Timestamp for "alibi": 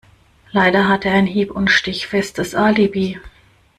2.55-3.19